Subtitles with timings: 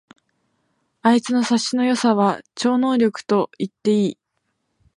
[1.03, 4.17] あいつの察しの良さは超能力と言っていい